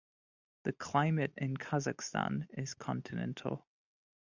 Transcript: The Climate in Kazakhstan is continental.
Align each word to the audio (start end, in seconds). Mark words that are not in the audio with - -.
The 0.63 0.73
Climate 0.73 1.31
in 1.37 1.57
Kazakhstan 1.57 2.47
is 2.57 2.73
continental. 2.73 3.67